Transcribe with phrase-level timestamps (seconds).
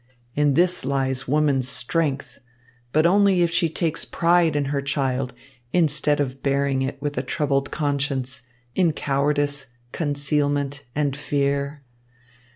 [0.33, 2.39] In this lies woman's strength,
[2.91, 5.31] but only if she takes pride in her child,
[5.73, 8.41] instead of bearing it with a troubled conscience,
[8.73, 11.83] in cowardice, concealment, and fear.